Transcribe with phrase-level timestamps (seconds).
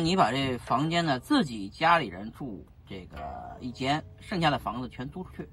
[0.00, 5.48] 你把这房间呢自己家里人住这个一间，剩下的房子全租出去，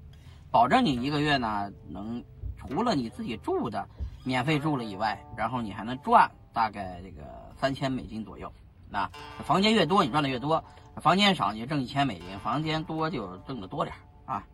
[0.50, 2.24] 保证你一个月呢能
[2.56, 3.88] 除了你自己住的
[4.24, 7.22] 免费住了以外，然后你还能赚大概这个
[7.56, 8.52] 三千美金左右。
[8.90, 9.08] 那
[9.44, 10.62] 房间越多，你赚的越多；
[10.96, 13.94] 房间少，你就挣一千美金；房间多就挣的多点
[14.24, 14.44] 啊。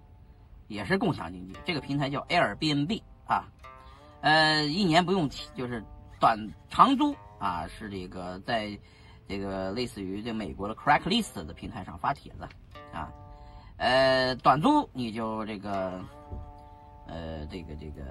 [0.66, 3.44] 也是共享经济，这个平台叫 Airbnb 啊，
[4.20, 5.84] 呃，一年不用提，就是
[6.20, 6.38] 短
[6.68, 8.78] 长租啊，是这个在。
[9.26, 12.46] 这个类似于这美国的 Craigslist 的平台上发帖子，
[12.92, 13.10] 啊，
[13.78, 15.98] 呃，短租你就这个，
[17.06, 18.02] 呃，这个这个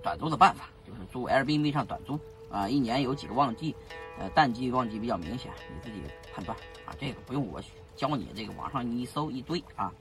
[0.00, 2.18] 短租的办法就是租 Airbnb 上短租
[2.48, 3.74] 啊，一年有几个旺季，
[4.16, 6.00] 呃，淡季旺季比较明显，你自己
[6.32, 6.56] 判断
[6.86, 7.60] 啊，这个不用我
[7.96, 9.92] 教你，这个网上你一搜一堆啊。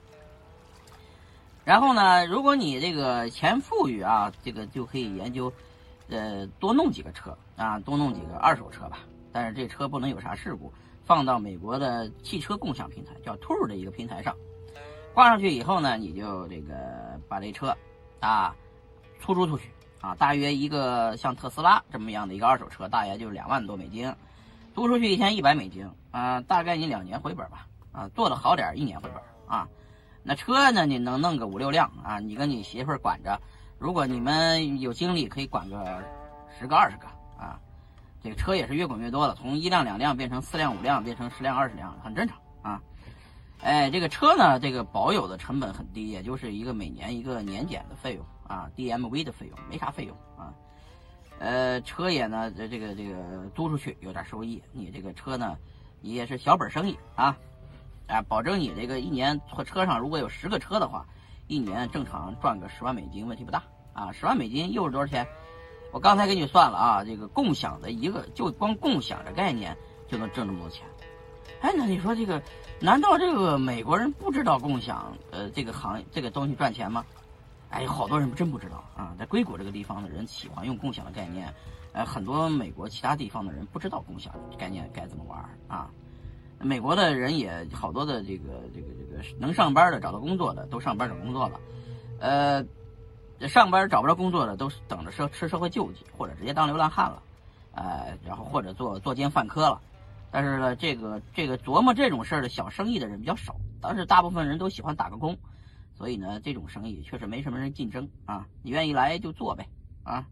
[1.65, 5.51] 然后呢，如果你这个钱富裕啊，这个就可以研究。
[6.13, 8.99] 呃，多弄几个车啊，多弄几个二手车吧。
[9.31, 10.71] 但是这车不能有啥事故，
[11.03, 14.35] 放到美国的汽车共享平台叫 t o r 的一个平台上，
[15.11, 17.75] 挂上去以后呢，你就这个把这车
[18.19, 18.55] 啊
[19.19, 24.13] 出租出去啊，大约一个像特斯拉这么样的一个二手车，大约就是两万多美金，
[24.75, 29.67] 租出去一天一百美金啊，大概你两年回本吧啊，做的好点一年回本啊。
[30.21, 33.41] 那车呢，你能弄个五六辆啊，你跟你媳妇管着。
[33.83, 36.01] 如果你们有精力，可以管个
[36.57, 37.59] 十个、二十个啊。
[38.23, 42.81] 这个车也是越滚越多了，从一辆、两辆变成四辆、五辆，变成十辆、二十辆，很正常啊。
[43.61, 50.53] 哎，这个车呢，这个保有的成本很低，也就是一个每年一个年检的费用啊，DMV 的费用，没啥费用啊。
[51.39, 55.57] 呃，车也呢，这这个这个租出去有点收益，你这个车呢，
[55.99, 57.37] 你也是小本生意啊，
[58.07, 61.05] 啊，保证你这个一年车上如果有十个车的话。
[61.47, 63.61] 一年正常赚个十万美金问题不大
[63.93, 65.25] 啊，十万美金又是多少钱？
[65.91, 69.77] 我刚才给你算了啊，这个共享的一个就光共享的概念
[70.07, 70.85] 就能挣这么多钱。
[71.61, 72.41] 哎，那你说这个，
[72.79, 77.05] 难道这个美国人不知道共享呃这个行这个东西赚钱吗？
[77.69, 81.53] 哎，好多人真不知道啊，在硅谷这个地方的人喜欢用共享的概念，
[81.91, 85.89] 呃，很多美国其他地方的人不知道共享概念该怎么玩啊。
[86.59, 91.59] 美国的人也好多的这个这个这个能上班的找到工作的都上班找工作了，
[92.19, 92.65] 呃，
[93.41, 97.23] 上班找不着工作的都是等着社吃社会救济或者直接当流浪汉了，
[97.73, 99.81] 呃，然后或者做作奸犯科了。
[100.31, 105.37] 但是呢，这个这个琢磨这种事儿的小生意的人比较少，但是大部分人都喜欢打个工，
[105.93, 109.67] 所以呢，这种生意确实没什么人竞争啊，你愿意来就做呗
[110.03, 110.25] 啊，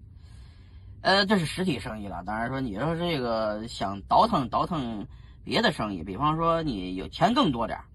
[1.01, 2.23] 呃，这是实体生意了。
[2.25, 5.07] 当然说你要是这个想倒腾倒腾。
[5.43, 7.85] 别的生意，比方说你有钱更多点儿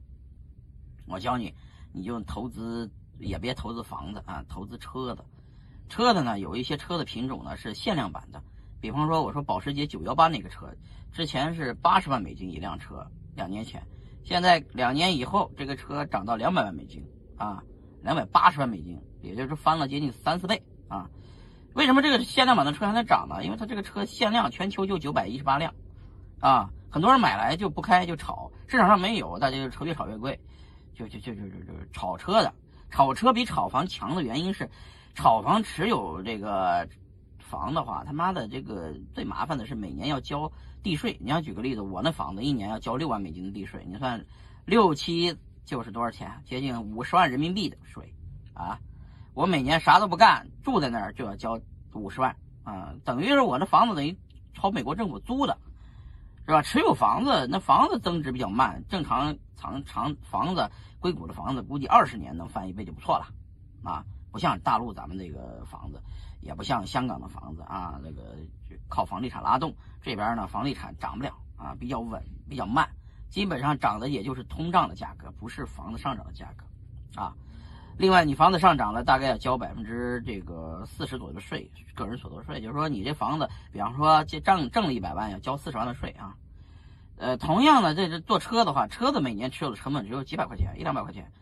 [1.06, 1.54] 我教你，
[1.92, 5.24] 你就投资，也别投资房子啊，投资车子。
[5.88, 8.42] 车子呢，有一些车的品种呢是限量版的，
[8.80, 10.68] 比方说我说保时捷九幺八那个车，
[11.12, 13.82] 之前是八十万美金一辆车，两年前，
[14.24, 17.04] 现在两年以后这个车涨到两百万美金
[17.36, 17.62] 啊，
[18.02, 21.08] 两百八十万美金，也就是翻了接近三四倍啊。
[21.74, 23.44] 为什么这个限量版的车还能涨呢？
[23.44, 25.74] 因为它这个车限量，全球就九百一十八辆
[26.40, 26.70] 啊。
[26.88, 30.40] 很多人买来就不开就炒，市场上没有，大家就车越炒越贵，
[30.94, 32.54] 就就就就就就炒车的，
[32.90, 34.68] 炒车比炒房强的原因是，
[35.14, 36.88] 炒房持有这个
[37.38, 40.50] 房的话，他妈的这个最麻烦的是每年要交
[40.82, 41.16] 地税。
[41.20, 44.24] 你要举个例子，我那房子一年要交六万美金的地税，你算
[44.64, 46.30] 六七就是多少钱？
[46.44, 48.14] 接近五十万人民币的税
[48.54, 48.78] 啊！
[49.34, 51.60] 我每年啥都不干，住在那儿就要交
[51.92, 54.16] 五十万啊，等于是我那房子等于
[54.54, 55.58] 朝美国政府租的。
[56.46, 56.62] 是吧？
[56.62, 60.70] 持有房子，那房子增值比较慢，正常长长房子，
[61.00, 63.26] 硅谷的房子估计二十年能翻一倍就不错了，
[63.82, 66.00] 啊，不像大陆咱们这个房子，
[66.40, 68.36] 也不像香港的房子啊，那个
[68.88, 72.88] 靠房地产拉动，这边呢房地产涨不了啊，比较稳，比较慢，
[73.28, 77.34] 基本上涨的也就是通胀的价格，不是房子上涨的价格，啊。
[77.98, 82.60] 另外，你房子上涨了，大概要交百分之这个四十左右的税，个人所得税。
[82.60, 86.36] 就是说，你这房子，比方说这挣挣了一百万，要交四十万的税啊。
[87.16, 91.32] 呃，同样的，这是坐车的话，车子每年持有的成本只有几百块钱，一两百块钱。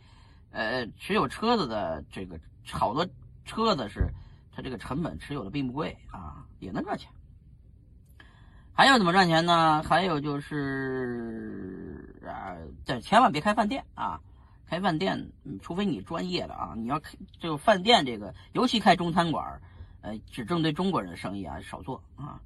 [0.53, 2.39] 呃，持有车子的这个
[2.71, 3.05] 好多
[3.45, 4.09] 车子是，
[4.55, 7.11] 它这个成本持有的并不贵啊，也能赚钱。
[8.73, 9.83] 还有怎么赚钱呢？
[9.83, 14.21] 还有就是啊，这千万别开饭店啊。
[14.75, 15.31] 开饭店，
[15.63, 19.61] 除非你专业的啊，你要开就饭店这个，尤其开中餐馆，
[20.01, 22.41] 呃，只针对中国人的生意啊，少做啊，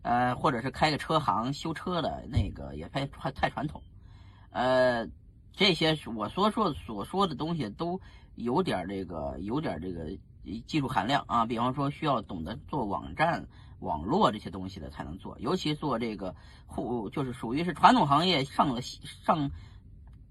[0.00, 3.82] 呃，或者是开个车行修车的那个也太太传统，
[4.48, 5.06] 呃，
[5.52, 8.00] 这些我所说所说的东西都
[8.36, 10.16] 有点这个有点这个
[10.66, 13.46] 技术含量啊，比方说需要懂得做网站
[13.80, 16.34] 网络这些东西的才能做，尤其做这个
[16.64, 19.50] 互就是属于是传统行业上了上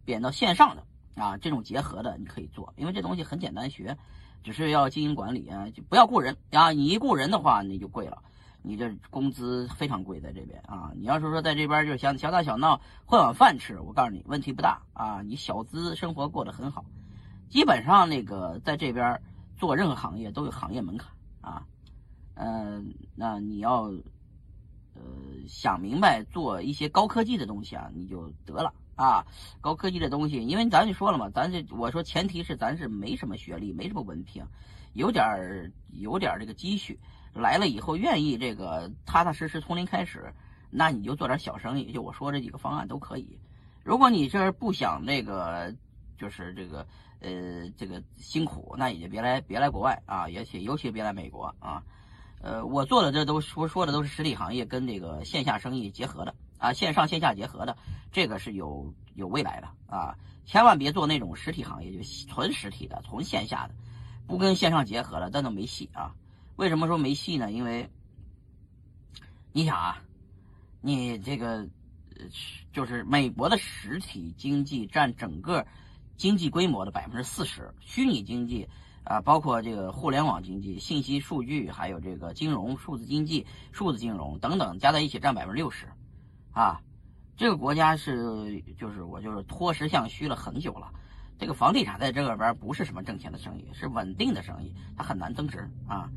[0.06, 0.84] 贬到线上的
[1.16, 3.98] 啊，这种结合的你可以做，因为这东西很简单学，
[4.44, 8.22] 只是要经营管理啊，就不要雇人啊，你一雇人的话你就贵了。
[8.68, 10.92] 你这工资非常贵，在这边啊！
[10.96, 15.22] 你要是说在这边就想小打小闹混碗饭吃，我告诉你问题不大啊！
[15.22, 16.84] 你小资生活过得很好，
[17.48, 19.22] 基本上那个在这边
[19.56, 21.68] 做任何行业都有行业门槛啊。
[22.34, 23.84] 嗯，那你要
[24.96, 25.02] 呃
[25.48, 29.26] 想明白做一些高科技的东西啊，你就得了啊！
[29.62, 34.46] 高科技的东西，因为咱就说了嘛，咱这我说前提是咱是没什么学历，没什么文凭，
[34.94, 37.00] 有点儿有点儿这个积蓄。
[37.34, 40.34] 来了以后愿意这个踏踏实实从零开始，
[40.70, 43.38] 那你就做点小生意，就我说这几个方案都可以。
[43.84, 45.76] 如果你这不想那个，
[46.18, 46.88] 就是这个
[47.20, 51.84] 呃这个辛苦，那也就别来别来国外啊，尤其尤其别来美国啊。
[52.42, 57.78] 呃，我做的这都说说的都是实体行业跟这个线下生意结合的啊，线上线下结合的，
[58.12, 60.16] 这个是有有未来的啊。
[60.46, 63.74] 千万别做那种实体行业，就纯实体的，纯线下的，
[64.28, 66.14] 不跟线上结合的，那都没戏啊。
[66.56, 67.52] 为什么说没戏呢？
[67.52, 67.90] 因为
[69.52, 70.04] 你想啊，
[70.82, 71.68] 你这个
[72.72, 75.66] 就是美国的实体经济占整个
[76.16, 78.70] 经济规模的百分之四十，虚拟经济
[79.04, 85.88] 啊，包括这个互联网经济、信息数据，还有这个金融、数字经济、数字金融等等，加在一起占百分之六十，
[86.56, 86.80] 啊，
[87.36, 90.90] 这个国家是就是我就是脱实向虚了很久了。
[91.38, 96.10] 这个房地产在这个边不是什么挣钱的生意，是稳定的生意，它很难增值啊。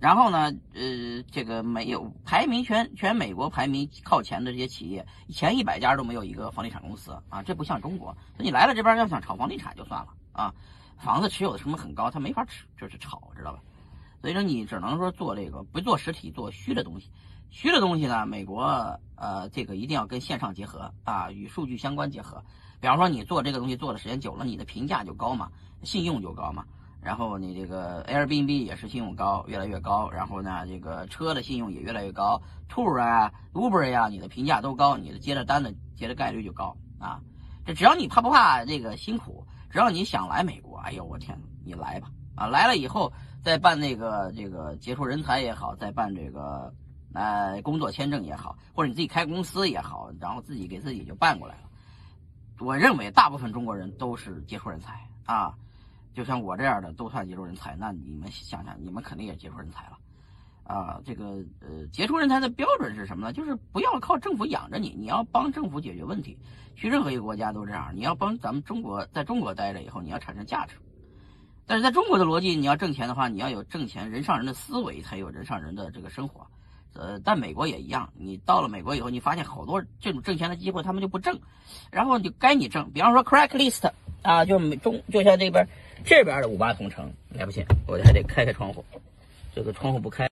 [0.00, 8.16] 然后呢，呃，这个没有排名全全美国排名靠前的这些企业，前一百家都没有一个房地产公司啊，这不像中国。
[8.38, 10.54] 你来了这边要想炒房地产就算了啊，
[10.96, 13.60] 房子持有的成本很高，它没法持就是炒，知道吧？
[14.22, 17.10] 所以说你只能说做这个不做实体，做虚的东西。
[17.50, 22.42] 虚的东西呢，美国呃这个一定要跟线上结合啊，与数据相关结合。
[22.80, 25.50] 比方说你做这个东西做的时间久了，你的评价就高嘛，
[25.82, 26.64] 信用就高嘛。
[27.00, 30.10] 然后你这个 Airbnb 也是信用高，越来越高。
[30.10, 37.20] 然后呢，这个车的信用也越来越高，Tour 啊，Uber 呀，你的评价都高，你的接的单的接的概率就高啊。
[37.66, 42.46] 这只要你怕不怕这个辛苦，只要你想来美国，哎呦我天，你来吧啊！
[42.46, 43.12] 来了以后
[43.42, 46.74] 再办那个这个杰出人才也好，再办这个
[47.14, 51.62] 呃工作签证也好，或者你自己开公司也好，然后自己给自己就办过来了。
[52.60, 55.54] 我认为大部分中国人都是杰出人才啊。
[56.12, 59.98] 就像我这样的都算杰出人才，那你们想想，你们肯定也杰出人才了，
[60.62, 63.32] 啊，这个呃，杰出人才的标准是什么呢？
[63.32, 66.38] 就是不要靠政府养着你，你要帮政府解决问题。
[66.76, 70.76] 去任何一个国家都这样，你要帮咱们中国在中国待着以后，你要产生价值。
[71.66, 76.46] 但是在中国的逻辑，你要挣钱的话，你要有挣钱人上人的思维，才有人上人的这个生活。
[76.94, 81.38] 呃，但美国也一样，你到了美国以后，你发现好多这种挣钱的机会他们就不挣，
[81.90, 82.90] 然后就该你挣。
[82.92, 83.90] 比方说 Cracklist
[84.22, 85.66] 啊，就美中就像这边。
[86.04, 88.84] 这边的五八同城，来不行，我还得开开窗户，
[89.54, 90.28] 这个窗户不开。